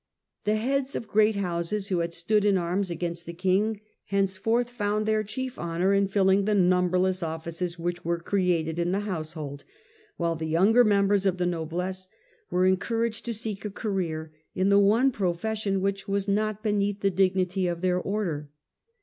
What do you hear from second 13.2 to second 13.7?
to seek a